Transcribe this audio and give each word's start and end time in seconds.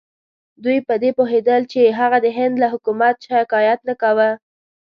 دوی 0.63 0.77
په 0.87 0.93
دې 1.01 1.11
پوهېدل 1.17 1.61
چې 1.71 1.81
هغه 1.99 2.17
د 2.25 2.27
هند 2.37 2.55
له 2.61 2.67
حکومت 2.73 3.15
شکایت 3.27 3.79
نه 3.89 3.93
کاوه. 4.01 4.29